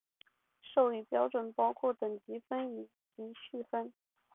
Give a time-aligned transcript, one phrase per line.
[0.63, 3.93] 授予标准包括等级分以及序分。